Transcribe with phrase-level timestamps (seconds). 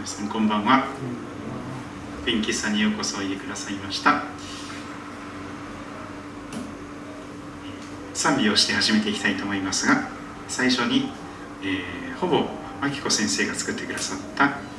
[0.00, 0.86] 皆さんこんばんは。
[2.24, 4.24] 天気さにようこそおいでくださいました。
[8.14, 10.08] 賛美をして始めていきたいと思いますが
[10.48, 11.12] 最初に、
[11.62, 12.46] えー、ほぼ
[12.80, 14.56] 真紀子先生が作ってくださった「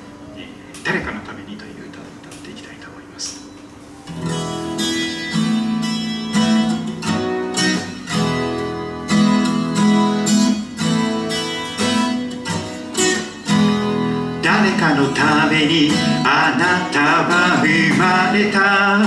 [16.23, 18.99] あなたは生まれた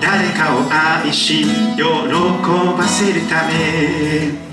[0.00, 1.44] 誰かを愛し
[1.76, 4.50] 喜ばせるため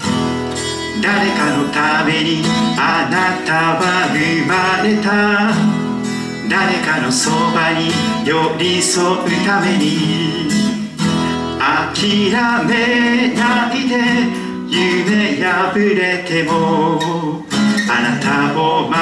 [1.02, 2.44] 誰かのために
[2.78, 5.78] あなたは生まれた。
[6.50, 7.92] 誰かのそばに
[8.26, 10.50] 寄り添うために。
[11.60, 12.32] 諦
[12.66, 13.94] めないで
[14.68, 17.44] 夢破れても
[17.90, 18.98] あなたを待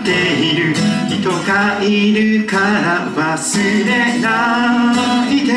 [0.00, 0.10] って
[0.44, 0.99] いる。
[1.10, 5.52] 人がいるから忘れないで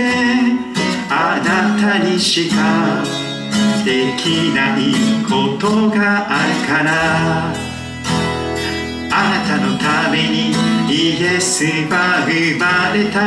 [1.08, 3.04] あなたにしか
[3.86, 7.54] できないことがあるから。
[9.16, 10.54] あなたのために
[10.90, 13.22] イエスは生まれた。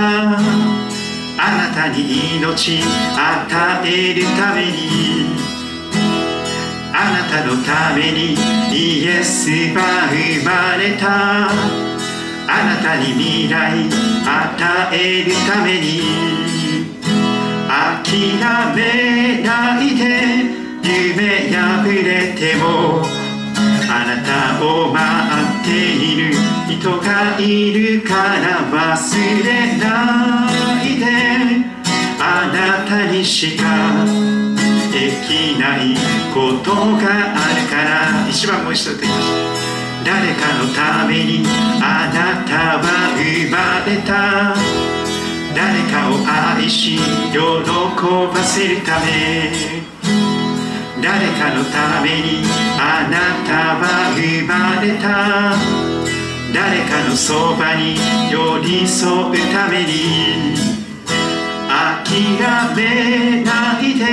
[1.38, 5.26] あなたに命与えるために。
[6.92, 8.34] あなたのために
[8.72, 11.95] イエスは生まれた。
[12.48, 16.00] あなたに未来与えるために
[17.68, 18.40] 諦
[18.74, 20.02] めないで
[20.82, 23.02] 夢破れても
[23.88, 25.00] あなたを待
[25.60, 26.56] っている。
[26.86, 30.48] 人がいるから忘れな
[30.82, 31.04] いで
[32.20, 34.04] あなたにしか
[34.92, 35.96] できない
[36.34, 38.28] ことがあるから。
[38.28, 39.20] 一番もう一度言ってきま
[39.56, 39.65] し
[40.06, 41.42] 誰かのために
[41.82, 44.54] あなたは生まれた。
[45.52, 46.22] 誰かを
[46.54, 46.96] 愛し
[47.32, 49.50] 喜ばせるため。
[51.02, 52.44] 誰かのために
[52.78, 53.18] あな
[53.48, 55.56] たは生まれた。
[56.54, 57.96] 誰かのそばに
[58.30, 60.54] 寄り添うために。
[61.66, 64.04] 諦めないで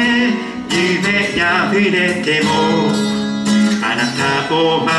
[0.71, 3.22] 夢破れても。
[3.95, 4.03] な
[4.47, 4.91] たを待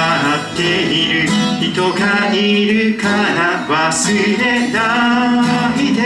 [0.53, 0.63] って
[0.93, 1.29] いる。
[1.61, 5.99] 人がいるから忘れないで。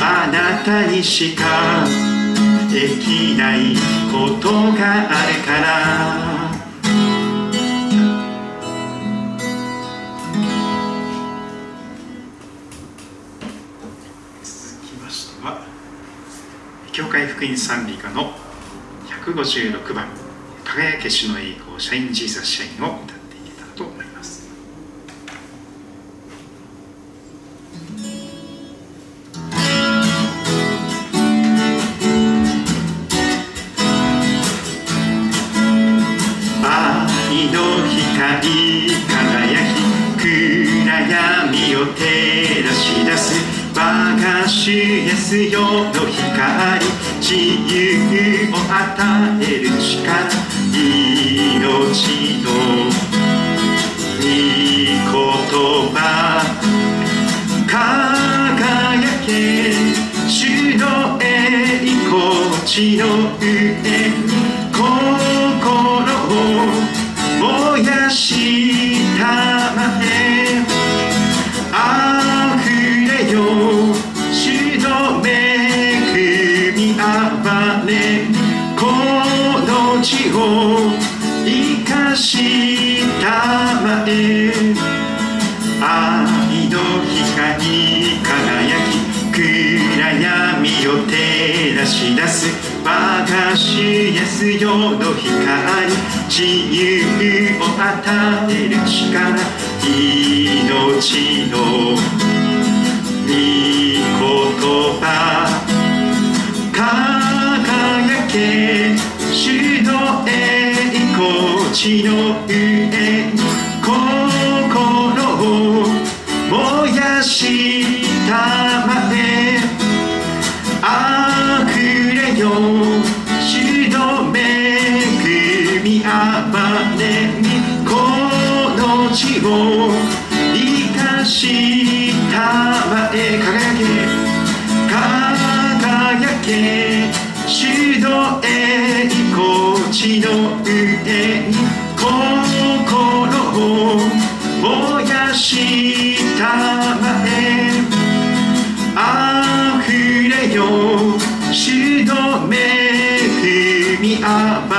[0.00, 1.86] あなたにしか
[2.70, 3.76] できない
[4.10, 5.66] ことがあるから。
[14.42, 15.62] 続きましては
[16.92, 18.32] 教会福音賛美歌の
[19.24, 20.08] 156番
[20.64, 21.67] 「輝け主の栄光。
[21.78, 24.48] Shine Jesus Shine」を歌っていけたらと思います。
[36.64, 39.86] 愛の光輝き
[40.20, 43.24] 暗闇を照らし出す
[43.76, 46.84] 我が主イエスよの光
[47.20, 49.57] 自由を与え
[77.48, 78.26] ばれ
[78.76, 78.84] こ
[79.64, 80.36] の地を
[81.46, 81.48] 生
[81.90, 84.52] かしたまえ
[85.80, 86.76] 愛の
[87.08, 92.48] 光輝き暗闇を照らし出す。
[92.84, 95.92] 我が主イエスよの光
[96.28, 97.04] 自由
[97.60, 99.38] を与える力
[99.84, 101.54] 命の
[103.26, 105.37] 御言葉
[111.78, 113.07] 光地の上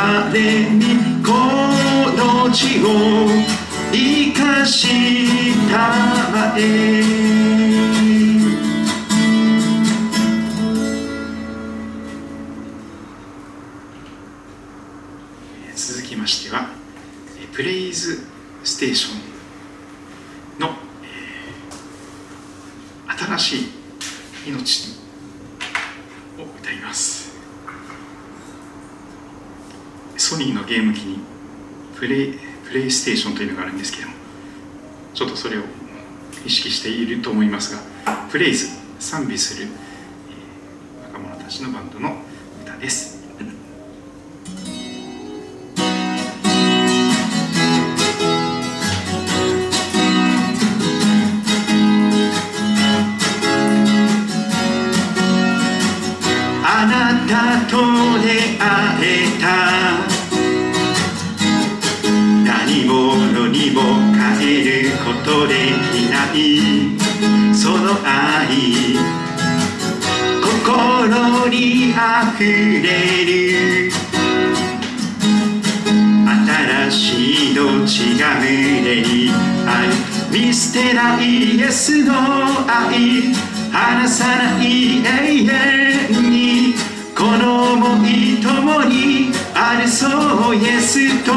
[0.10, 1.34] までにこ
[2.18, 3.28] の地を
[3.92, 4.88] 生かし
[5.70, 5.78] た
[6.32, 7.04] まえ。
[15.76, 16.70] 続きましては
[17.54, 18.24] プレイズ
[18.64, 19.16] ステーショ
[20.58, 20.70] ンの、
[21.04, 24.98] えー、新しい命
[26.40, 27.30] を歌います
[30.20, 31.20] ソニーのゲーム機に
[31.96, 34.14] プレイプレイステーションというのがあるんですけども
[35.14, 35.62] ちょっとそれを
[36.46, 37.82] 意識していると思いますが
[38.30, 38.68] プレイズ
[39.00, 39.68] 賛美する、
[40.30, 42.18] えー、若者たちのバンドの
[42.62, 43.18] 歌です。
[56.62, 57.78] あなたと
[58.22, 59.19] 出会え
[71.50, 73.92] にあふれる
[76.90, 79.32] 新しい命が胸に
[79.66, 79.90] ある
[80.32, 82.14] 見捨てないイエスの
[82.68, 83.34] 愛
[83.72, 85.08] 離さない永
[86.14, 86.76] 遠に
[87.16, 91.34] この想い共にあるそうイエスと。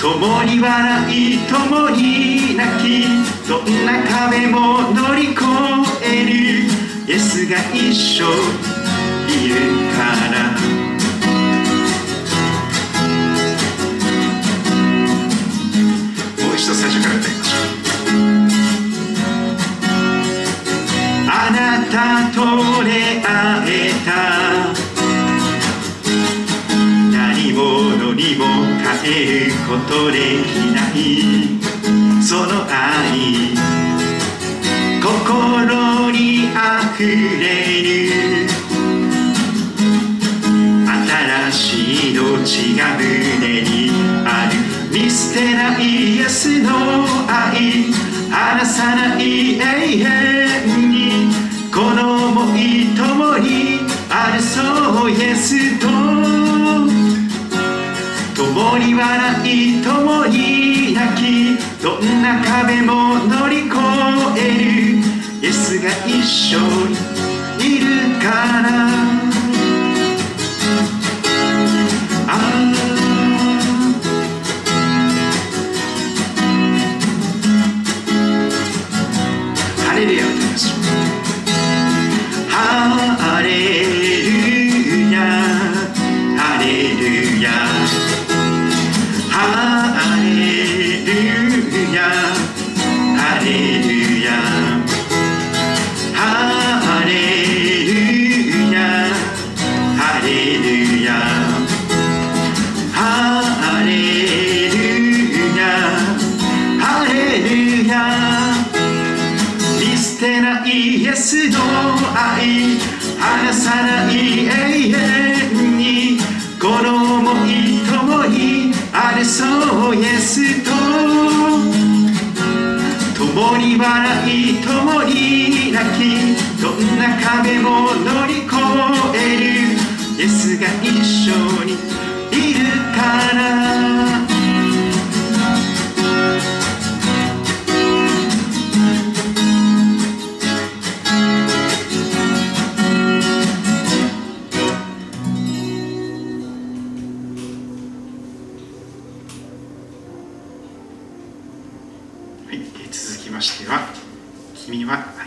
[0.00, 3.04] 共に笑い共に泣き
[3.48, 5.42] どんな壁も乗り越
[6.02, 6.79] える。
[7.10, 8.24] イエスが一緒
[9.26, 9.54] いる
[9.96, 9.98] か
[10.30, 10.52] ら。
[16.38, 17.14] もう一度最初から
[21.26, 21.58] あな
[21.90, 21.98] た
[22.32, 22.38] と
[22.84, 23.26] 出会
[23.66, 24.08] えた。
[27.10, 28.44] 何者にも
[29.02, 30.94] 変えることできない。
[32.22, 33.89] その愛。
[35.30, 37.06] 心にあふれ
[37.84, 38.48] る
[41.48, 43.90] 新しい命が胸に
[44.26, 44.58] ある
[44.90, 46.70] 見捨てないイエスの
[47.28, 47.92] 愛
[48.28, 49.22] 離さない
[49.54, 49.62] 永
[50.00, 51.32] 遠に
[51.72, 53.78] この想い共に
[54.10, 55.86] あるそうイエスと
[58.34, 58.98] 共に笑
[59.44, 64.29] い共に泣きどんな壁も乗り越え
[65.70, 66.58] スが一緒
[66.88, 67.39] に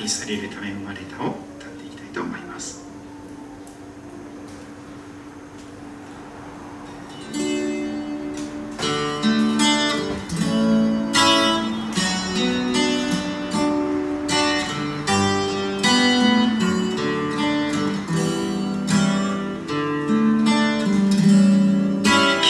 [0.04, 2.84] 愛されるため生まれた」を歌っていきたいと思います。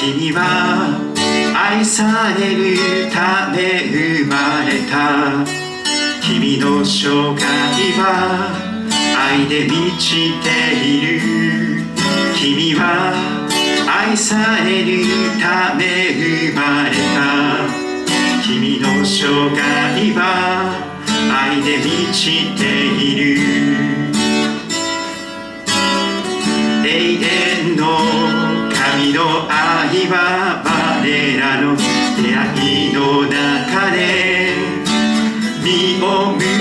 [0.02, 0.98] 君は
[1.56, 5.23] 愛されるため生まれた。
[6.86, 7.44] 生涯
[7.98, 8.52] は
[9.18, 10.50] 愛で満ちて
[10.86, 11.22] いる
[12.36, 13.14] 君は
[13.88, 15.06] 愛される
[15.40, 17.24] ため生まれた
[18.44, 20.76] 君の生涯は
[21.32, 22.62] 愛で満ちて
[23.02, 23.40] いる
[26.86, 27.84] 永遠の
[28.76, 34.54] 神の愛は我らの出会いの中で
[35.64, 36.53] 実を結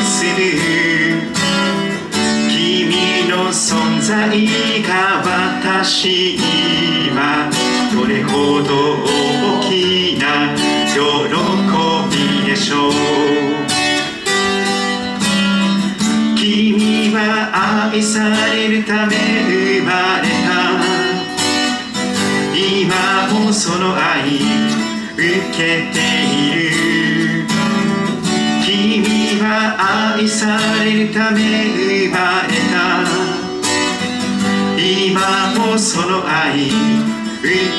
[4.22, 5.20] 存在が
[5.58, 7.50] 私には
[7.92, 10.24] どれほど大きな
[10.86, 10.94] 喜
[12.10, 12.92] びでしょう
[16.36, 17.18] 君は
[17.90, 20.50] 愛されるため生まれた
[22.54, 24.36] 今もその愛
[25.16, 25.58] 受け
[25.92, 25.98] て
[26.30, 27.46] いる
[28.64, 32.51] 君は愛されるため生まれた
[35.12, 35.20] 今
[35.58, 36.72] もその愛受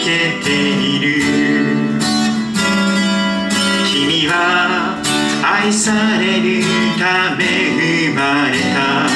[0.05, 1.07] けている。
[3.91, 5.01] 君は
[5.41, 6.63] 愛される
[6.99, 7.41] ため
[8.05, 8.21] 生ま
[8.51, 9.09] れた。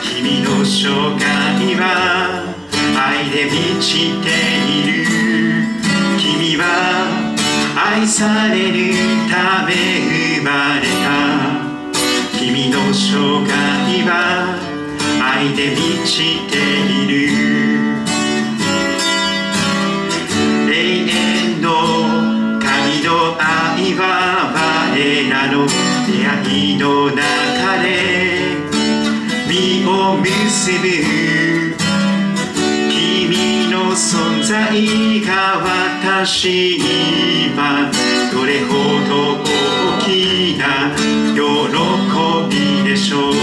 [0.00, 2.54] 君の生涯は
[3.02, 4.28] 愛で満ちて
[4.70, 5.10] いる。
[6.16, 6.62] 君は
[7.74, 8.94] 愛される
[9.28, 9.74] ため
[10.38, 12.38] 生まれた。
[12.38, 13.50] 君の生涯
[14.04, 14.73] は
[15.36, 17.14] 愛で満ちている。
[20.70, 20.72] 永
[21.08, 21.68] 遠の
[22.60, 23.10] 神の
[23.40, 24.02] 愛は
[24.54, 24.58] 我
[25.28, 25.66] らの
[26.06, 27.18] 出会いの中
[27.82, 27.86] で
[29.48, 30.86] 実を結ぶ。
[32.88, 34.54] 君の存在
[35.22, 35.58] が
[35.92, 37.90] 私には
[38.32, 38.72] どれほ
[39.08, 40.62] ど大きな
[41.34, 41.36] 喜
[42.48, 43.33] びでしょう。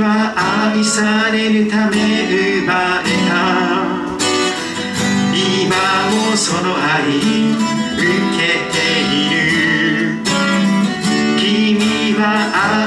[0.00, 0.34] は
[0.72, 3.32] 愛されるため生まれた
[5.34, 5.76] 今
[6.10, 7.18] もその愛
[7.96, 8.02] 受
[8.36, 8.40] け
[8.72, 8.76] て
[9.12, 10.22] いる
[11.38, 12.22] 君は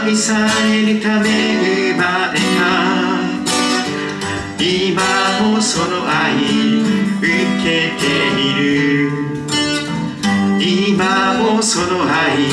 [0.06, 1.28] 愛されるため
[1.94, 2.62] 生まれた
[4.64, 5.02] 今
[5.42, 6.36] もその愛
[7.20, 7.28] 受
[7.64, 8.04] けて
[8.40, 8.62] いる。
[10.64, 12.51] 今もその愛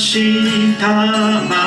[0.00, 1.59] したま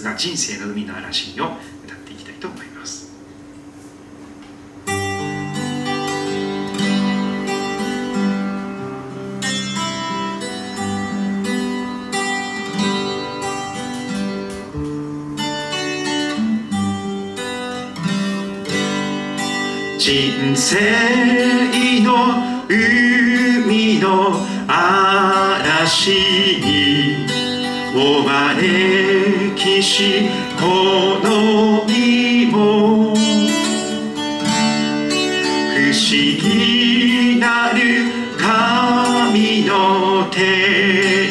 [0.00, 3.10] ですが「人生の海の嵐に」を歌っていきたいと思います。
[19.98, 27.26] 人生の海の嵐に
[27.94, 28.99] 追われ
[29.82, 30.66] しこ
[31.26, 33.18] の身も不
[35.92, 37.80] 思議なる
[38.38, 40.38] 神の手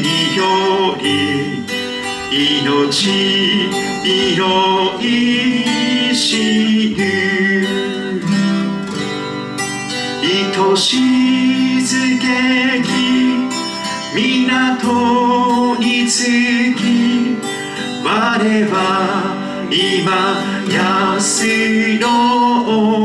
[0.02, 0.42] によ
[1.02, 1.66] り
[2.32, 3.70] 命
[4.06, 7.10] 色いしぬ。
[10.70, 12.26] 愛しずけ
[12.84, 12.88] き
[14.16, 15.19] 港
[18.44, 19.36] れば
[19.70, 20.42] 今
[20.72, 22.99] 安いの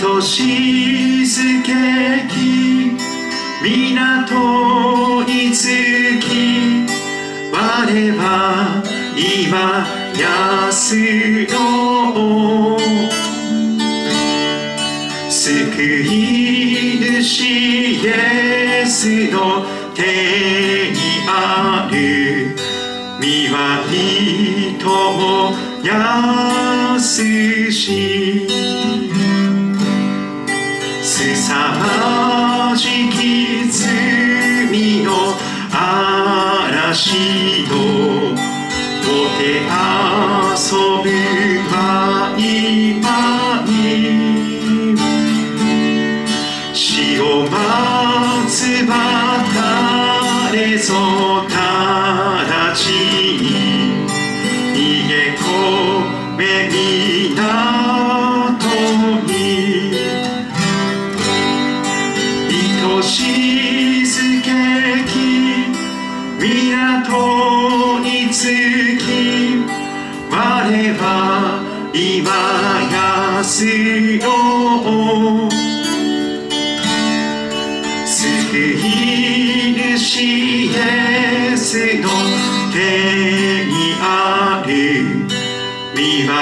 [0.00, 1.72] としずけ
[2.28, 2.96] き
[3.62, 5.68] 港につ
[6.20, 6.86] き
[7.52, 7.56] 我
[8.18, 8.82] は
[9.16, 9.86] 今
[10.18, 11.63] 安の
[73.54, 75.48] 安の
[78.04, 82.08] 救い主イエスの
[82.72, 85.04] 手にあり
[85.94, 86.32] 見舞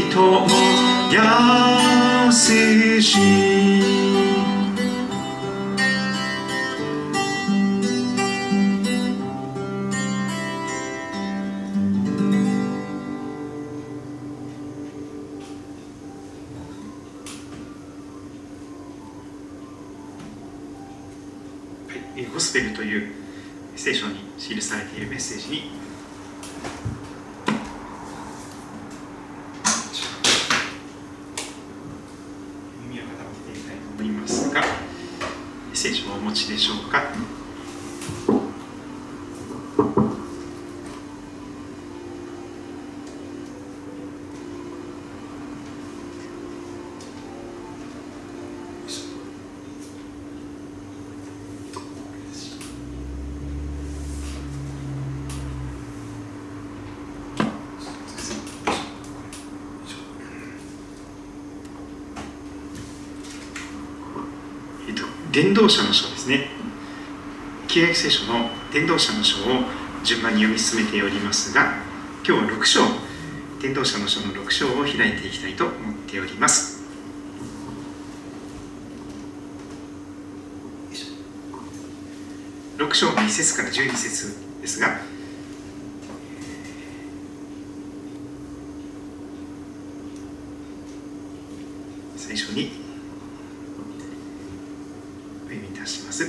[0.00, 0.48] いとも
[1.10, 3.51] 優しい
[64.88, 66.48] えっと、伝道者の書ですね。
[67.68, 69.62] 旧約聖書の伝道者の書を
[70.02, 71.76] 順番に読み進めておりますが
[72.26, 72.80] 今日は6章
[73.60, 76.82] 伝道者の書の6章を開いていきたいと思っております。
[82.76, 84.98] 6章の1節から12節ですが
[92.16, 92.82] 最初に
[95.82, 96.24] たします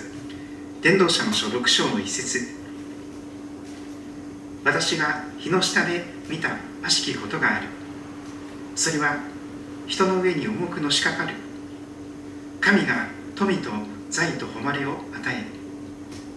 [0.83, 2.45] 伝道者の書6章の一節。
[4.65, 7.67] 私が日の下で見た悪しきことがある。
[8.75, 9.15] それは
[9.87, 11.35] 人の上に重くのしかかる。
[12.59, 13.69] 神が富と
[14.09, 15.45] 財と誉れを与え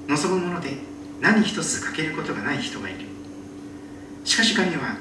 [0.09, 0.77] 望むもので
[1.21, 3.01] 何一つ欠けることがない人がいる。
[4.23, 4.97] しかし神は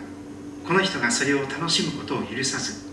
[0.67, 2.89] この人がそれを楽しむことを許さず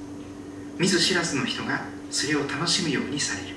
[0.78, 3.56] 見ず知らずの人がそれを楽しむようにされる。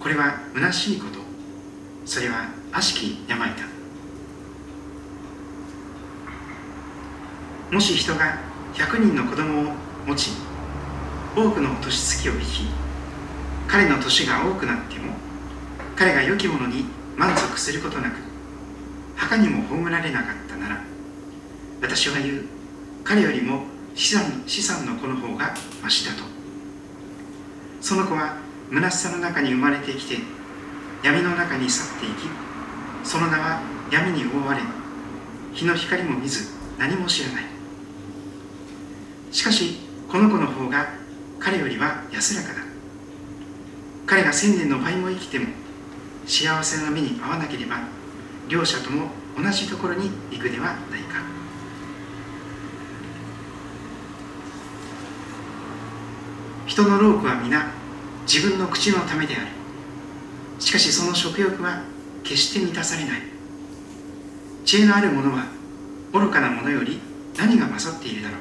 [0.00, 1.21] これは虚しいこと。
[2.04, 3.56] それは悪しき病だ。
[7.70, 8.38] もし人が
[8.74, 9.72] 100人の子供を
[10.06, 10.30] 持ち
[11.34, 12.66] 多くの年月を生き
[13.66, 15.14] 彼の年が多くなっても
[15.96, 16.84] 彼が良きものに
[17.16, 18.16] 満足することなく
[19.16, 20.84] 墓にも葬られなかったなら
[21.80, 22.44] 私は言う
[23.04, 23.62] 彼よりも
[23.94, 26.24] 資産資産の子の方がましだと。
[27.80, 28.36] その子は
[28.70, 30.18] 虚しさの中に生まれてきて
[31.02, 32.28] 闇の中に去っていき
[33.02, 33.60] その名は
[33.90, 34.60] 闇に覆われ
[35.52, 37.44] 日の光も見ず何も知らない。
[39.30, 40.94] しかしこの子の方が
[41.38, 42.60] 彼よりは安らかだ。
[44.06, 45.46] 彼が千年の倍も生きても
[46.26, 47.80] 幸せな目に遭わなければ
[48.48, 51.22] 両者とも同じところに行くではないか。
[56.66, 57.70] 人の労苦は皆
[58.26, 59.61] 自分の口のためである。
[60.62, 61.82] しかしその食欲は
[62.22, 63.22] 決して満たされない。
[64.64, 65.46] 知恵のある者は
[66.12, 67.00] 愚かな者より
[67.36, 68.38] 何が勝っているだろう。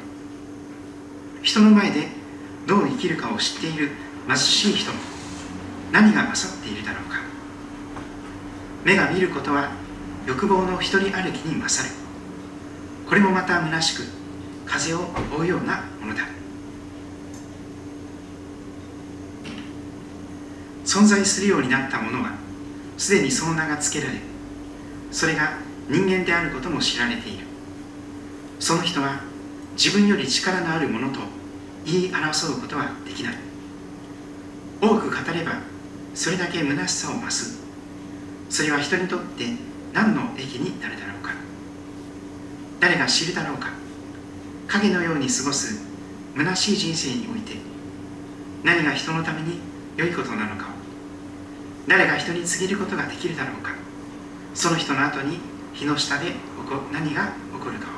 [1.41, 2.07] 人の前で
[2.67, 3.89] どう生きるかを知っている
[4.27, 4.99] 貧しい人も
[5.91, 7.21] 何が勝っているだろうか。
[8.85, 9.71] 目が見ることは
[10.27, 11.95] 欲望の一人歩きに勝る。
[13.09, 14.03] これもまた虚しく
[14.67, 16.40] 風を追うようなものだ。
[20.85, 22.31] 存在するようになったものは
[22.97, 24.19] すでにその名が付けられ
[25.11, 25.57] それが
[25.89, 27.45] 人間であることも知られている。
[28.59, 29.21] その人は
[29.75, 31.19] 自分より力のあるものと
[31.85, 33.35] 言い争うことはできない。
[34.81, 35.61] 多く語れば
[36.13, 37.59] それだけ虚しさを増す。
[38.49, 39.45] それは人にとって
[39.93, 41.33] 何の益になるだろうか。
[42.79, 43.81] 誰が知るだろうか。
[44.71, 45.83] 影のように過ごす
[46.33, 47.55] 虚しい人生において
[48.63, 49.59] 何が人のために
[49.97, 50.70] 良いことなのかを
[51.87, 53.71] 誰が人に告げることができるだろうか。
[54.53, 55.39] その人の後に
[55.73, 56.33] 日の下で
[56.91, 57.91] 何が起こるかを。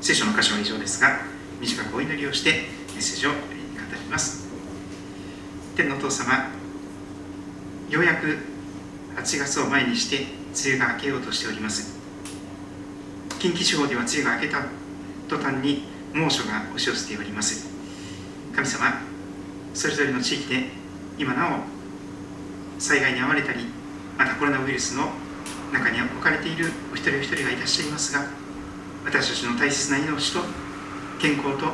[0.00, 1.18] 聖書の箇所は以上ですが
[1.60, 2.50] 短くお祈りをして
[2.94, 3.36] メッセージを語
[3.92, 4.46] ります。
[5.74, 6.50] 天のお父様
[7.90, 8.38] ようやく
[9.16, 10.26] 8月を前にして
[10.64, 11.98] 梅雨が明けようとしております。
[13.38, 14.64] 近畿地方では梅雨が明けた
[15.28, 17.68] 途端に猛暑が押し寄せております。
[18.54, 19.05] 神様
[19.76, 20.64] それぞれの地域で
[21.18, 23.66] 今なお災害に遭われたり
[24.16, 25.10] またコロナウイルスの
[25.70, 28.24] 中に置かれているお一人お一人がいらっしゃいますが
[29.04, 30.40] 私たちの大切な命と
[31.20, 31.66] 健康と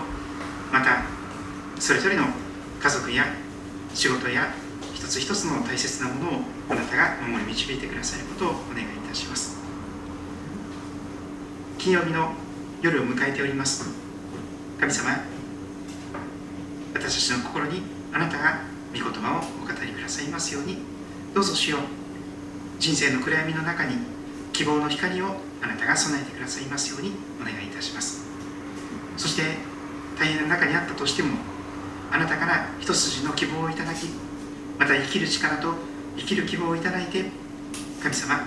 [0.72, 1.04] また
[1.78, 2.24] それぞれの
[2.82, 3.24] 家族や
[3.94, 4.52] 仕事や
[4.92, 9.58] 一つ一つの大切なものをあなたが守り導いてくださることをお願いいたします。
[11.78, 12.32] 金曜日の
[12.80, 13.88] 夜を迎えております。
[14.80, 15.31] 神様
[17.02, 18.60] 私たちの心にあなたが
[18.94, 20.78] 御言葉をお語りくださいますように
[21.34, 21.80] どうぞしよう。
[22.78, 23.96] 人生の暗闇の中に
[24.52, 28.24] 希望の光をあなたが備えてくださいますようにお願いいたします。
[29.16, 29.42] そして
[30.16, 31.38] 大変な中にあったとしても
[32.12, 34.06] あなたから一筋の希望をいただき
[34.78, 35.74] また生きる力と
[36.16, 37.24] 生きる希望をいただいて
[38.00, 38.46] 神様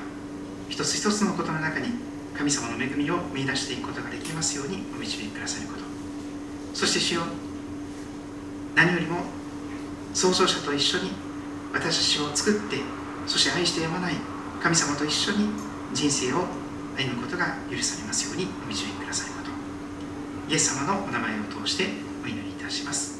[0.70, 1.90] 一つ一つのことの中に
[2.38, 5.84] 神様の恵みを見出していくことができますようにお導きくださること。
[6.74, 7.22] そして主よ
[8.76, 9.22] 何よりも
[10.14, 11.12] 創造者と一緒に
[11.74, 12.78] 私たちを作って
[13.26, 14.14] そして愛してやまない
[14.62, 15.50] 神様と一緒に
[15.94, 16.46] 人生を
[16.98, 19.52] 歩むことが許されますようにお導きくださること。
[20.50, 21.88] イエス様のお名前を通して
[22.24, 23.16] お祈りいたします。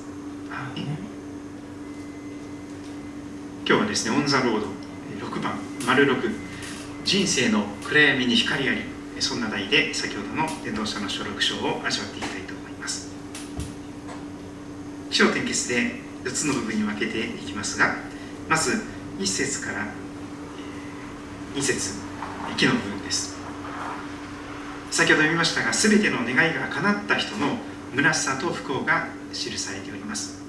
[3.68, 4.68] 今日はですね On the Road
[5.26, 6.32] 6番丸6
[7.04, 8.82] 人生の暗闇に光あり
[9.20, 12.45] そんな題で先ほどの伝道者の書録章を味わっていきたいと思います
[15.16, 17.96] 気象点結で4つの部分に分けていきますが
[18.50, 18.84] まず
[19.18, 19.88] 1節から
[21.56, 22.02] 2節
[22.58, 23.34] 木の部分です。
[24.92, 27.56] 先ほど読みましたが全ての願いが叶った人の
[27.96, 30.44] 虚しさと不幸が記されております。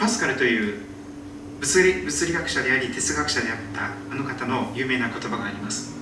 [0.00, 0.82] パスカルという
[1.60, 5.94] 物理物理学者であり哲学者であったあの方の有名な言葉があります。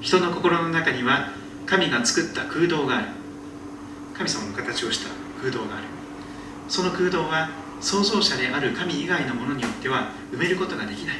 [0.00, 1.28] 人の心の中には
[1.64, 3.06] 神が作った空洞がある。
[4.14, 5.08] 神様の形をした
[5.40, 5.91] 空洞がある。
[6.68, 11.16] その空洞は創造者である神以外のものによっては埋めることができない。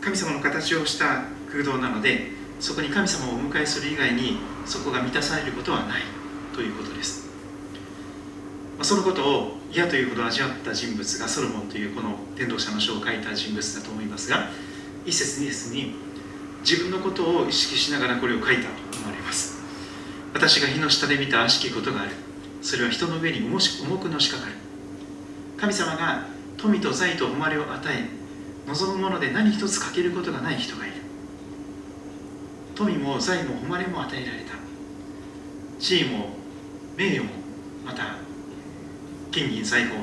[0.00, 6.02] 神様の形をした空洞なのでそこに神様をお迎えする以外にそこが満たされることはない
[6.54, 7.28] ということです。
[8.82, 14.50] そのことを嫌というほど味わった人物がソロモンというこの天道者の書を書いた人物だと思いますが
[15.04, 15.94] 一節二節に
[16.60, 18.68] 自分のことを意識しながらこれを書いたと
[18.98, 19.58] 思われます。
[20.32, 22.10] 私が火の下で見た悪しきことがある。
[22.60, 23.58] それは人の上に重
[23.98, 24.52] くのしかかる。
[25.56, 28.08] 神様が富と財と誉れを与え
[28.66, 30.96] 望むもので何一つ欠けることがない人がいる。
[32.74, 34.54] 富も財も誉れも与えられた。
[35.78, 36.30] 地位も
[36.96, 37.30] 名誉も
[37.84, 38.16] また
[39.30, 40.02] 金銀財宝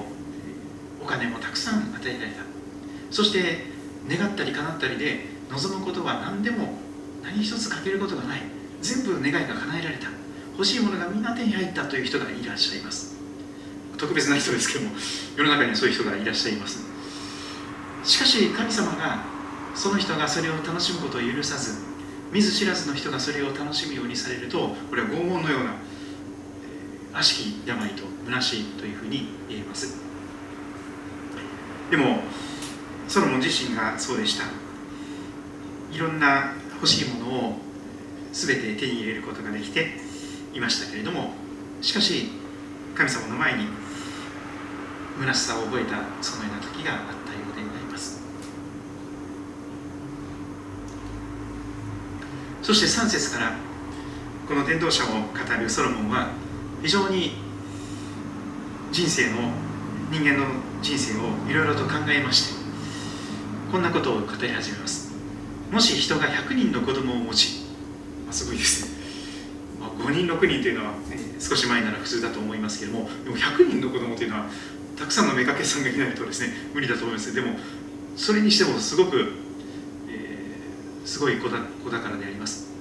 [1.01, 2.41] お金もたくさん与えられた。
[3.11, 3.65] そして
[4.09, 6.79] 願ったり叶ったりで望むことは何でも
[7.23, 8.41] 何一つ欠けることがない。
[8.81, 10.07] 全部願いが叶えられた。
[10.57, 13.15] 欲しいものがみんな手に入ったという人がいらっしゃいます。
[13.97, 14.91] 特別な人ですけども
[15.37, 16.83] 世の中にはそういう人がいらっしゃいます。
[18.03, 19.23] しかし神様が
[19.73, 21.83] その人がそれを楽しむことを許さず
[22.31, 25.75] 見ず知らずの人がそれを楽しむようにされるとこれは拷問のような
[27.13, 29.97] 悪しき病と虚しいというふうに言えます。
[31.89, 32.23] でも
[33.07, 34.45] ソロモン自身がそうでした。
[35.91, 37.59] いろんな欲しいものを
[38.33, 40.04] 全て手に入れることができて
[40.55, 41.33] いましたけれども
[41.81, 42.31] しかし
[42.95, 43.67] 神様の前に
[45.19, 48.23] 虚しさを覚えたそのような時があったようであります。
[52.61, 53.55] そして3節から
[54.47, 55.13] この伝道者を語
[55.59, 56.29] るソロモンは
[56.81, 57.33] 非常に
[58.91, 59.51] 人生の
[60.09, 60.47] 人間の
[60.81, 62.65] 人生をいろいろと考えまして
[63.71, 65.13] こんなことを語り始めます。
[65.71, 67.65] もし人が100人の子供を持ち、
[68.25, 68.94] まあ、すごいですね、
[69.97, 74.45] 5人6人というのは、ね、少し前なら普通だと思いますけれどもでも100人の子供というのは
[74.97, 77.57] たくさんの妾さんがいないとですね無理だと思いますでも
[78.15, 79.33] それにしてもすごく、
[80.09, 82.73] えー、すごい子だ子宝であります。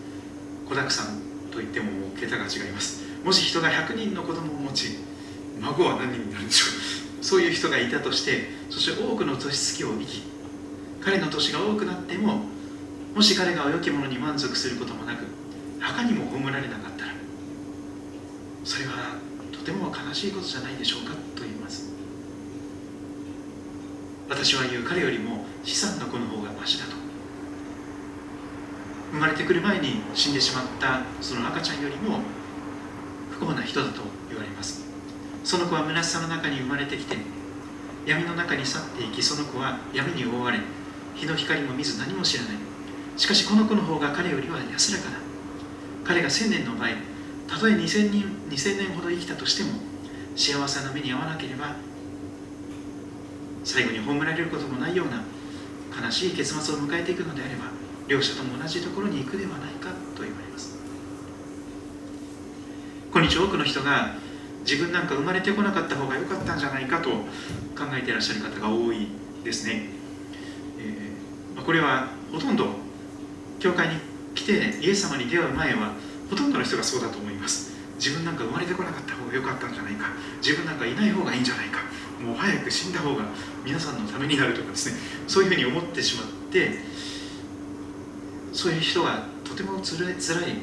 [0.69, 1.19] 子だくさん
[1.51, 3.03] といっても桁が違います。
[3.25, 4.99] もし人が100人の子供を持ち
[5.61, 6.67] 孫は何人になるんでしょ
[7.21, 7.25] う。
[7.25, 10.23] そういう人がいたとしてそして多くの年月を生き
[11.01, 12.43] 彼の年が多くなっても
[13.15, 15.25] もし彼が良きものに満足することもなく
[15.85, 17.13] 墓にも葬られなかったら
[18.65, 19.21] それは
[19.53, 21.93] とても悲しいことじゃないでしょうかと言います。
[24.29, 26.93] 私は言う彼よりも資産の子の方がましだと。
[29.13, 32.21] 生まれてくる前に死んでしまったその赤ちゃんよりも
[33.31, 34.83] 不幸な人だと言われます。
[35.45, 37.19] その子は虚しさの中に生まれてきて
[38.07, 40.59] 闇の中に去っていきその子は闇に覆われ
[41.15, 42.53] 日の光も見ず何も知らない。
[43.17, 45.24] しかしこの子の方が彼よりは安らかだ。
[46.05, 46.89] 彼が千年の場合
[47.49, 49.71] たとえ2000人2000年ほど生きたとしても
[50.37, 51.77] 幸せな目に遭わなければ
[53.65, 55.23] 最後に葬られることもないような
[56.05, 57.67] 悲しい結末を迎えていくのであれば
[58.07, 60.75] 両者とも同じところに行くではないかと言われます。
[63.15, 64.17] 今日多くの人が
[64.67, 67.19] 自分なんか生まれてこなかった方が良かったんじゃないかと考
[67.93, 69.07] えていらっしゃる方が多い
[69.45, 69.89] ですね、
[70.81, 72.67] えー、これはほとんど
[73.61, 73.95] 教会に
[74.35, 75.95] 来てイエス様に出会う前は
[76.29, 77.73] ほとんどの人がそうだと思います。
[77.97, 80.09] 自分なんか生まれてこなかった方が良かったんじゃないか。
[80.43, 81.81] 自分なんかいない方がいいんじゃないか。
[82.21, 83.25] もう早く死んだ方が
[83.65, 84.99] 皆さんのためになるとかですね。
[85.29, 86.79] そういうふうに思ってしまって
[88.53, 90.57] そういう人がとてもつらいつらい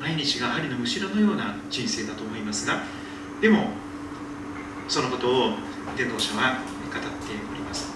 [0.00, 2.82] 毎日が針のむしろのような人生だと思いますが
[3.40, 3.68] でも
[4.88, 5.52] そのことを
[5.96, 6.58] 伝道者は
[6.92, 7.08] 語って
[7.50, 7.92] おります。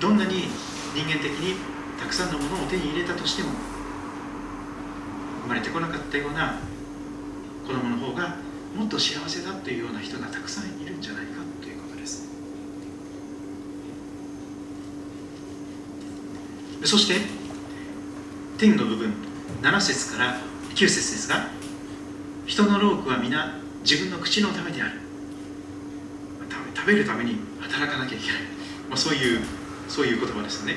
[0.00, 0.48] どんなに
[0.94, 1.56] 人間的に
[1.98, 3.50] たくさんのものを手に入れたとしても
[5.50, 6.60] まれてこなかったような
[7.66, 8.36] 子供の方が
[8.76, 12.28] もっと幸せだというような人がたくさんいるんじゃないかということです。
[16.84, 17.14] そして
[18.58, 19.12] 天の部分
[19.60, 20.40] 7節から
[20.74, 21.48] 9節ですが
[22.46, 25.00] 人の労苦は皆自分の口のためである。
[26.74, 28.40] 食べるために働かなきゃいけない、
[28.88, 29.40] まあ、そういう
[29.86, 30.76] そういう言葉ですよね。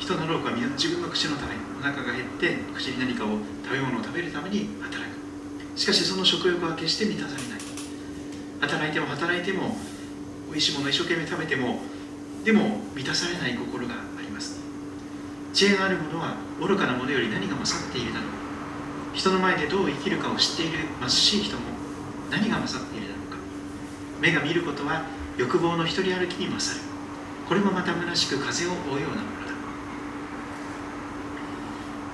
[0.00, 5.78] 人の労苦は自分の口のためお腹が減って口に何かを食べ物を食べるために働く。
[5.78, 7.60] しかしその食欲は決して満たされない。
[8.60, 9.76] 働いても働いても
[10.48, 11.80] 美味しいものを一生懸命食べても
[12.44, 14.58] でも満たされない心があります。
[15.52, 18.30] 知恵がある者は愚かな者より何が勝っているだろう。
[19.12, 21.62] 人の前でどう生きるかを知っている貧しい人も
[22.30, 23.36] 何が勝っているだろうか。
[24.20, 25.04] 目が見ることは
[25.36, 26.84] 欲望の一人歩きに勝る。
[27.46, 29.39] これもまた虚しく風を追うようなもの。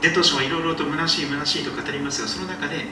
[0.03, 2.85] 伝道者はいろいろと虚しい虚しいと語りますがその中で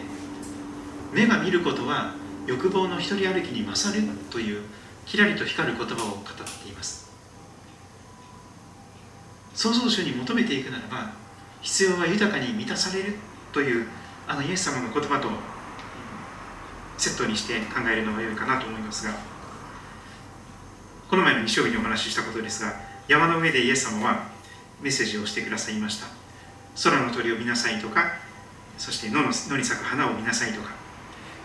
[1.12, 2.14] 目が見ることは
[2.46, 4.62] 欲望の一人歩きに勝るという
[5.06, 7.04] きらりと光る言葉を語っています。
[9.54, 11.12] 創造主に求めていくならば
[11.62, 13.14] 必要は豊かに満たされる
[13.52, 13.86] という
[14.26, 15.28] あのイエス様の言葉と
[16.98, 19.14] セットにして考えるのが良いかなと思いますが
[21.08, 22.74] この前の日曜日にお話ししたことですが
[23.08, 24.28] 山の上でイエス様は
[24.82, 26.23] メッセージをしてくださいました。
[26.82, 28.18] 空の鳥を見なさいとか
[28.78, 30.70] そして野の野に咲く花を見なさいとか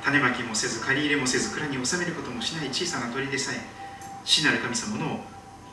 [0.03, 3.79] 種まきもせず借り入れもせず蔵に収めることもしない小さな鳥でさえ
[4.25, 5.21] 死なる神様の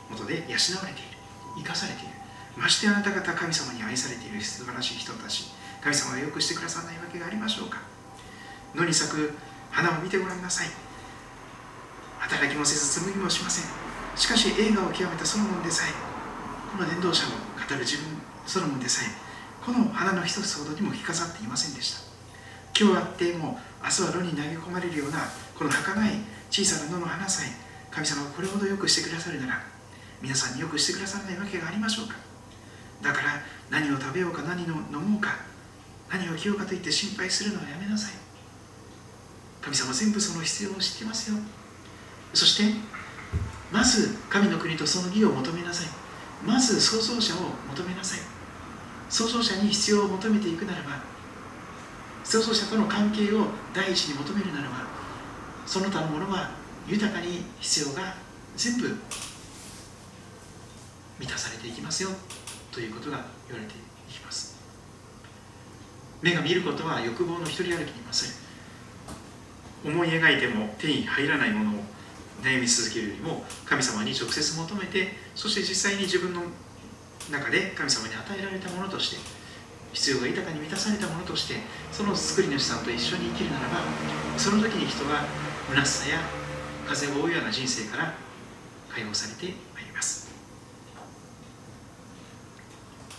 [0.09, 1.17] もとで養われている。
[1.57, 2.13] 生かされている。
[2.55, 4.41] ましてあなた方神様に愛されている。
[4.41, 5.51] 素晴らしい人たち。
[5.81, 7.77] 神様がよくしてくださらないわけがありましょうか。
[8.73, 9.33] 野に咲く
[9.69, 10.67] 花を見てごらんなさい。
[12.19, 13.65] 働きもせず紡ぎもしません。
[14.15, 15.93] しかし映画を極めたソロモンでさえ
[16.75, 18.17] この伝道者の語る自分
[18.47, 19.26] ソロモンでさえ
[19.67, 21.99] この花の一つほどにも着飾っていませんでした。
[22.79, 25.17] 今日あっても明日は炉に投げ込まれるような
[25.59, 26.11] この儚い
[26.49, 27.51] 小さな野の花さえ
[27.91, 29.61] 神様がこれほどよくしてくださるなら
[30.21, 32.15] 皆さんによくしてくださらないわけがありましょうか。
[33.03, 35.35] だから何を食べようか何を飲もうか
[36.09, 38.13] 何を着ようかと言って心配するのはやめなさい。
[39.59, 41.35] 神様全部その必要を知ってますよ。
[42.33, 42.63] そして
[43.73, 45.87] まず神の国とその義を求めなさい。
[46.47, 48.36] まず創造者を求めなさい。
[49.17, 51.01] 創造者に必要を求めていくならば
[52.23, 54.85] 創造者との関係を第一に求めるならば
[55.65, 56.51] その他のものは
[56.87, 58.13] 豊かに必要が
[58.55, 58.95] 全部
[61.17, 62.09] 満たされていきますよ
[62.71, 63.73] ということが言われて
[64.07, 64.55] いきます。
[66.21, 68.37] 目が見ることは欲望の一人歩きに勝る
[69.83, 71.83] 思い描いても手に入らないものを
[72.43, 76.43] 悩み続けるよりも神様に直接求めてそして実際に自分の
[77.31, 79.17] 中で神様に与えられたものとして
[79.93, 81.55] 必要が豊かに満たされたものとして
[81.91, 83.79] その作り主さんと一緒に生きるならば
[84.37, 85.25] その時に人は
[85.69, 86.19] 虚しさや
[86.87, 88.13] 風を追うような人生から
[88.89, 90.27] 解放されてまいります。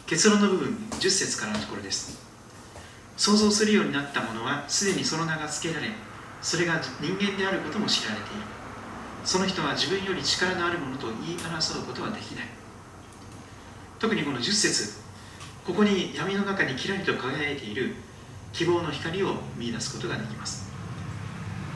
[0.06, 0.68] 結論の部分
[0.98, 2.18] 10節からのところです。
[3.16, 5.88] 想像するようになったものはすでにその名が付けられ
[6.40, 8.42] それが人間であることも知られている。
[9.24, 12.57] その人は自分より力のあるものと言い争うことはできない。
[13.98, 15.00] 特にこの10節
[15.66, 17.94] ここに闇の中にキラリと輝いている
[18.52, 20.70] 希望の光を見いだすことができます。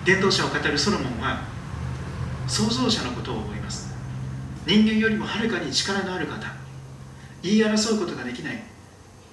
[0.05, 1.43] 伝道者を語るソロモンは
[2.49, 3.95] 創造者のことを覚えます。
[4.67, 6.53] 人間よりもはるかに力のある方。
[7.43, 8.63] 言い争うことができない。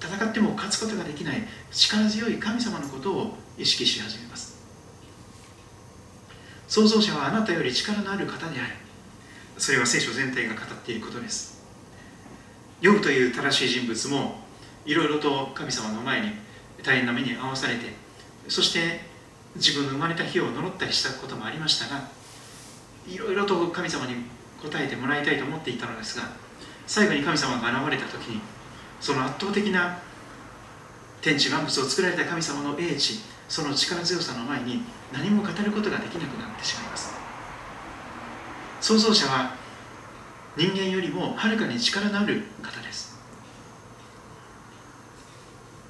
[0.00, 1.46] 戦っても勝つことができない。
[1.70, 4.58] 力強い神様のことを意識し始めます。
[6.66, 8.74] 創造者はあなたより力のある方である。
[9.58, 11.59] それは聖書全体が語っていることです。
[12.80, 14.40] ヨブという正しい人物も
[14.84, 16.32] いろいろと神様の前に
[16.82, 17.86] 大変な目に遭わされて
[18.48, 19.00] そして
[19.56, 22.08] 自分の生まれた日を呪ったりしたこともありましたが
[23.06, 24.14] いろいろと神様に
[24.62, 26.24] 答えてもらいたいと思っていたのですが
[26.86, 28.40] 最後に神様が現れた時に
[29.00, 29.98] その圧倒的な
[31.20, 37.12] 天地万物を作られた神様の英知その力強さの前に何も語ることができなくなってしまいます。
[38.80, 39.59] 創造者は
[40.56, 43.18] 人間よりもはるかに力のある方です。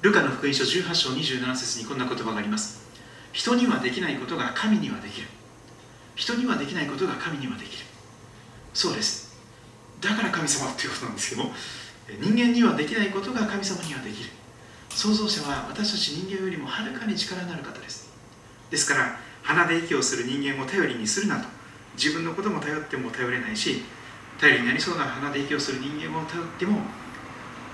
[0.01, 2.81] ルカの福音書18章27節にこんな言葉があります。
[3.31, 5.27] 人にはできないことが神にはできる。
[6.15, 7.85] 人にはできないことが神にはできる。
[8.73, 9.37] そうです。
[9.99, 11.51] だから神様ということなんですけども
[12.19, 14.29] 人間にはできないことが神様にはできる。
[14.89, 18.11] 創造者は私たち人間よりもはるかに力のある方です。
[18.69, 21.47] ですから鼻で息をする人間を頼りにするなと
[21.95, 23.83] 自分のことも頼っても頼れないし
[24.41, 26.79] 頼りになりそうな鼻で息をする人間を頼っても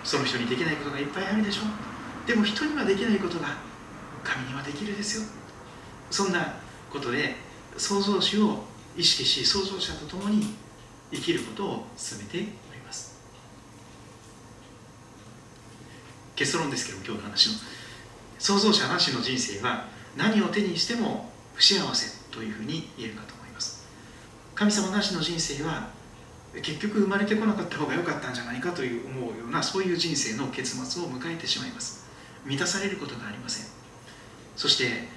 [0.03, 2.27] その人にできないことがいっぱいあるでしょう。
[2.27, 3.56] でも人にはできないことが
[4.21, 5.23] 神にはできるですよ。
[6.12, 6.56] そんな
[6.92, 7.35] ことで
[7.77, 8.65] 創造主を
[8.98, 10.56] 意識し創造者と共に
[11.12, 12.42] 生きることを進めてお
[12.73, 13.15] ります。
[16.35, 17.54] 結論ですけど今日の話の
[18.39, 19.85] 創造者なしの人生は
[20.17, 23.87] 何を手にしても不幸せというふうに言えるかと思います。
[24.54, 25.96] 神様なしの人生は
[26.62, 32.05] 結局生まれてこなかった方が良かったんじゃないかという思うようなそういう人生の結末を迎えてしまいます。
[32.45, 33.65] 満たされることがありません。
[34.55, 35.08] そして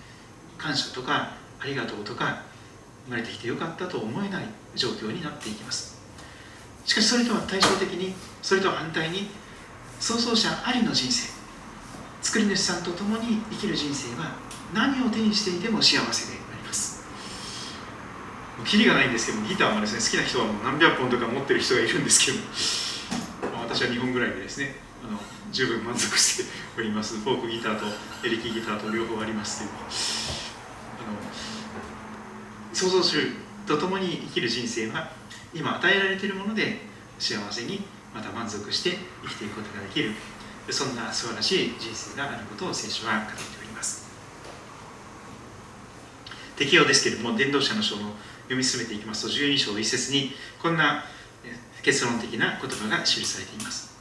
[0.58, 2.42] 感謝とかありがとうとか
[3.06, 5.98] 生まれてきてよかったと思えない状況になっていきます。
[6.84, 9.28] しかしそれとは対照的にそれとは反対に
[9.98, 11.30] 創造者ありの人生
[12.22, 14.34] 作り主さんと共に生きる人生は
[14.74, 16.39] 何を手にしていても幸せで
[18.64, 22.38] キリがないんですけどギターもですね好きな人はもう何百本とか持ってる人がいるんですけど、
[23.52, 25.18] まあ、私は2本ぐらいでですねあの
[25.52, 27.18] 十分満足しております。
[27.18, 27.86] フォークギターと
[28.24, 31.18] エレキギターと両方ありますけどあの
[32.72, 33.32] 想像する
[33.66, 35.10] とともに生きる人生は
[35.52, 36.78] 今与えられているもので
[37.18, 37.82] 幸せに
[38.14, 40.12] また満足して生きていくことができる。
[40.68, 44.08] そんな素晴らしい人生があることを聖書は語っております。
[46.56, 48.12] 適用ですけれども伝道者の書の
[48.50, 51.04] 読み進めていきますと12章1節にこんな
[51.84, 53.96] 結論的な言葉が記されています。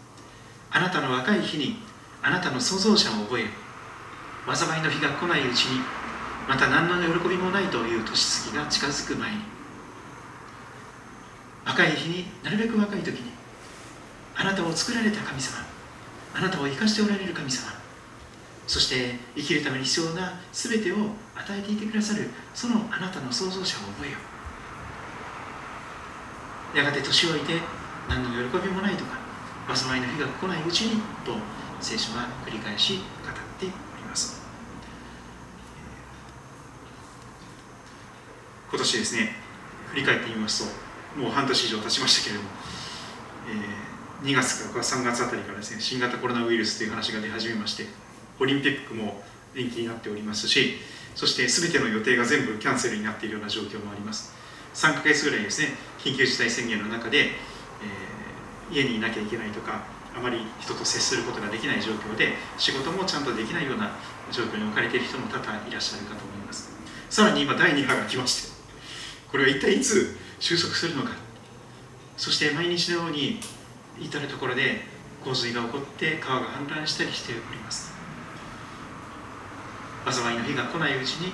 [0.71, 1.77] あなたの若い日に
[2.23, 3.45] あなたの創造者を覚え
[4.47, 5.81] 災いの日が来ないうちに
[6.47, 9.37] また何の喜びもないという年月が近づく前に。
[11.63, 13.31] 若い日になるべく若い時に
[14.35, 15.63] あなたを作られた神様
[16.33, 17.71] あなたを生かしておられる神様
[18.65, 20.95] そして生きるために必要な全てを
[21.35, 24.17] 与えていてくださるそのあなたの創造者を覚えよ。
[24.17, 24.38] う
[26.75, 27.53] やがて年老いて
[28.07, 29.17] 何の喜びもないとか
[29.73, 31.33] 災いの日が来ないうちにと
[31.81, 33.03] 聖書は繰り返し語っ
[33.59, 34.39] ております。
[38.69, 39.35] 今年ですね
[39.87, 40.63] 振り返ってみます
[41.15, 42.49] ともう半年以上経ちましたけれども、
[44.21, 47.85] えー、2月から3月あたりからですね新型コロナウイルスという話が出始めまして
[48.39, 49.23] オリンピックも
[49.55, 50.75] 延期になっておりますし
[51.15, 54.38] そして全ての予定が全部キャンセルになっているような状況もあります。
[54.79, 59.83] 3ヶ月ぐらいですね緊急事態宣言の中で、えー、家にいなきゃいけないとか
[60.15, 63.91] あまり人と接することができない状況で仕事もちゃんとできないような
[64.31, 66.69] 状況に置かれている人も多々いらっしゃるかと思います。
[67.09, 68.51] さらに今第2波が来まして
[69.29, 71.11] これは一体いつ収束するのか。
[72.15, 73.39] そして毎日のように
[73.99, 74.81] 至る所で
[75.23, 77.93] 洪水が起こって川が氾濫したりしております。
[80.09, 81.33] 災いの日が来ないうちに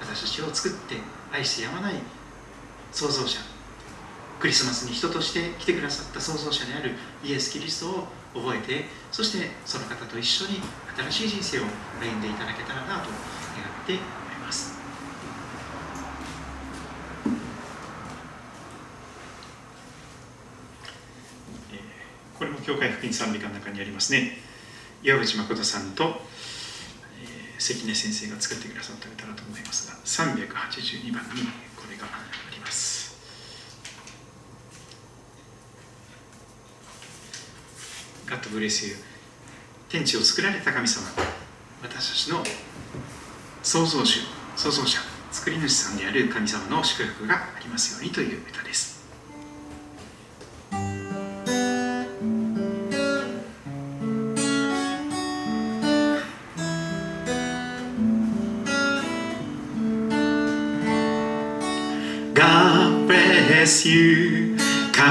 [0.00, 1.94] 私たちを作って愛してやまない
[2.92, 3.40] 創造者。
[4.38, 6.92] クリスマスに人として来てくださった創造者である
[7.24, 10.60] イエス・キリストを覚えてそしてその方と一緒に
[11.10, 11.62] 新しい人生を
[12.00, 14.02] 歩んでいただけたらなと願って思い
[14.44, 14.76] ます。
[22.38, 24.36] これも教会福音賛美歌の中にありますね。
[25.02, 26.20] 岩渕誠さんと、
[27.58, 31.42] 関根先生が作ってくださった歌だと思いますが382番に
[31.76, 32.08] これがあ
[32.52, 33.16] ります。
[38.26, 38.96] God bless you
[39.88, 41.06] 天地を作られた神様。
[41.82, 42.42] 私たちの
[43.62, 44.20] 創造主
[44.56, 44.98] 創造者
[45.30, 48.95] 作り主さんである神様の祝福がありますようにという歌です。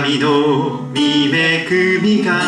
[0.05, 0.99] 神の御
[1.35, 1.65] 恵
[1.99, 2.39] みが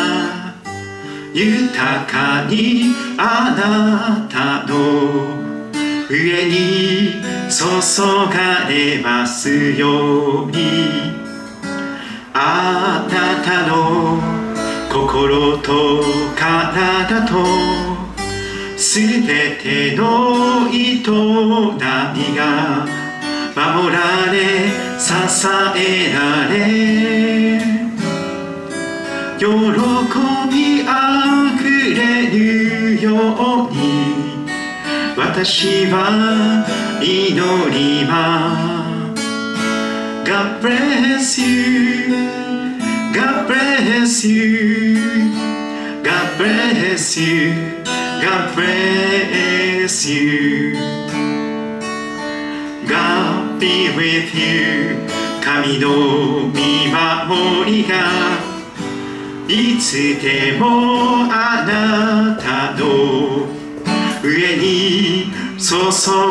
[1.34, 4.78] 豊かにあなたの
[6.08, 7.14] 上に
[7.50, 8.00] 注
[8.32, 11.18] がれますように。
[12.32, 14.20] あなたの
[14.88, 16.04] 心と
[16.36, 17.44] 体と
[18.76, 22.86] すべての営みが
[23.56, 25.12] 守られ支
[25.76, 27.60] えられ
[29.38, 29.44] 喜
[30.50, 31.62] びあふ
[31.94, 33.78] れるように
[35.16, 36.66] 私は
[37.00, 37.34] 祈
[37.70, 38.78] ります
[40.28, 42.12] God bless you
[43.14, 44.98] God bless you
[46.02, 47.54] God bless you
[48.20, 50.97] God bless you God
[53.58, 55.08] be with you
[55.42, 58.48] 神の見守りが
[59.48, 63.48] いつでもあなたの。
[64.22, 65.74] 上に注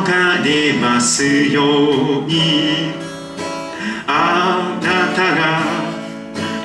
[0.05, 2.93] がれますように。
[4.05, 5.63] あなたが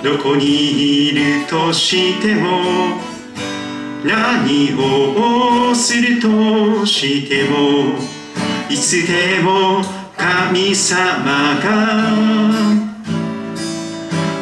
[0.03, 3.01] どこにいるとしても。
[4.05, 7.99] 何をするとしても。
[8.69, 12.93] いつでも神様が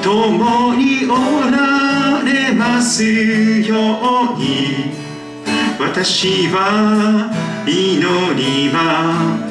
[0.03, 3.77] 共におられますよ
[4.35, 4.93] うに
[5.79, 7.31] 私は
[7.67, 8.01] 祈
[8.35, 9.51] ります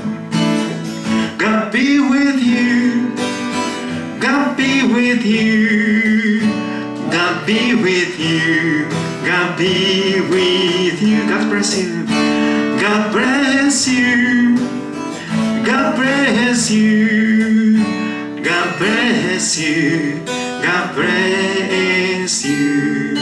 [1.37, 3.13] God be with you
[4.19, 6.41] God be with you
[7.09, 8.85] God be with you
[9.25, 12.05] God be with you God bless you
[12.79, 14.68] God bless you
[15.69, 17.77] God bless you.
[18.41, 20.25] God bless you.
[20.63, 23.15] God bless you.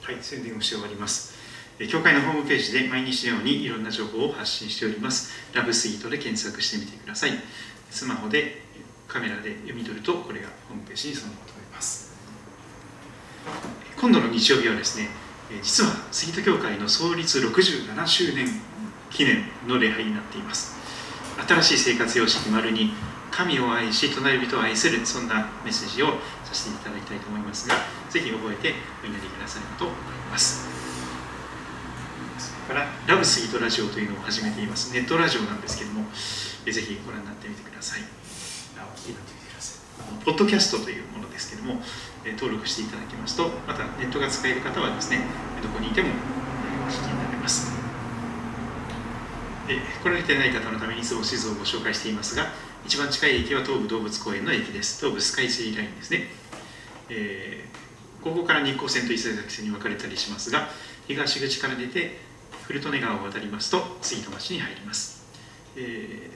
[0.00, 1.34] はい宣伝をしております。
[1.90, 5.34] 教会のホームページで毎日のようにいろんな情報を発信しております。
[5.52, 7.32] ラブスイートで検索してみてください。
[7.90, 8.62] スマホで
[9.06, 11.45] カメラで読み取るとこれがホームページにそのまま。
[13.96, 15.08] 今度の日曜日はですね
[15.62, 18.46] 実は杉戸教会の創立67周年
[19.10, 20.76] 記念の礼拝になっています。
[21.46, 22.92] 新しい生活様式丸に
[23.30, 26.06] 神を愛し隣人を愛するそんなメッセージを
[26.44, 27.74] させていただきたいと思いますが
[28.08, 29.96] ぜひ覚えてお祈りくださればと思い
[30.30, 30.66] ます。
[32.38, 34.92] それからラブスイートラジオというのを始めています。
[34.92, 36.04] ネットラジオなんですけども
[36.64, 38.00] ぜひご覧になってみてください。
[40.24, 41.80] ポッドキャストというものですけども
[42.32, 45.20] 登録していただきますとまたネットが使える方はですね
[45.62, 47.76] どこにいてもお聞きになれます。
[49.66, 52.46] 来られてない方のためにいつも地図をご紹介していますが
[52.84, 55.00] 一番近い駅は東武動物公園の駅です。
[55.00, 56.26] 東武スカイツリーラインですね、
[57.08, 60.68] えー、ここから日光線と伊勢崎線に分かれたりしますが
[61.08, 62.18] 東口から出て
[62.66, 65.24] 古利根川を渡りますと杉戸町に入ります、
[65.76, 66.30] え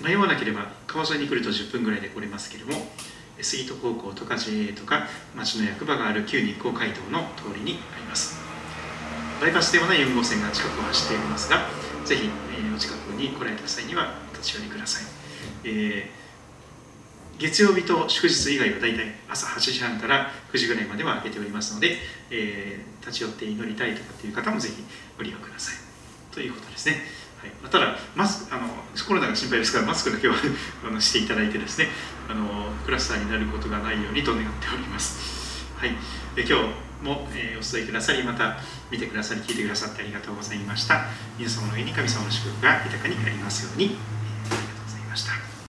[0.00, 2.86] ー、迷わなければ川沿いに来ると10分ぐらいで来れますけれども
[3.42, 8.50] 杉戸高校とか JA とか町の役場がある旧日光街道の通りにあります。
[9.40, 11.64] バイパスではない4号線が近くを走っておりますが
[12.04, 15.04] ぜひ、え、お近くに来られた際にはお立ち寄りください、
[15.64, 21.96] えー、月曜日と祝日以外はだいたい朝8時半から9時ぐらいまでは開けておりますので、
[22.30, 24.84] えー、立ち寄って祈りたいとかっていう方もぜひ
[25.16, 25.74] ご利用ください。
[26.34, 26.96] ということですね。
[27.40, 28.68] はい、ただマスクあの
[29.06, 30.36] コロナが心配ですからマスクだけは
[30.86, 31.88] あのしていただいてですね
[32.28, 35.64] あのクラスターになることがないようにと願っております。
[35.78, 35.96] はい、
[36.36, 36.64] え今日
[37.02, 38.58] も、えー、お伝えくださりまた
[38.90, 41.06] 見てくださり聞いてくださってありがとうございました。
[41.38, 45.49] 皆様の上に神様の祝福が豊かにありますようにありがとうございました。